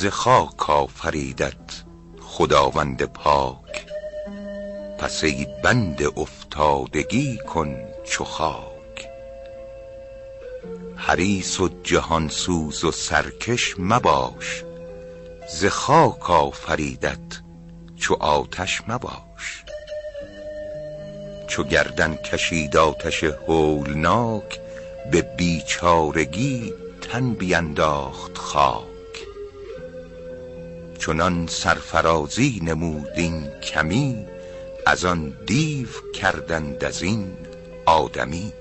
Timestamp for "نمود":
32.62-33.08